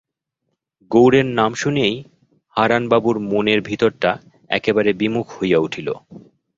গৌরের 0.91 1.27
নাম 1.31 1.51
শুনিয়াই 1.53 1.95
হারানবাবুর 2.55 3.17
মনের 3.31 3.59
ভিতরটা 3.61 4.11
একেবারে 4.49 4.91
বিমুখ 4.93 5.27
হইয়া 5.37 5.59
উঠিল। 5.59 5.87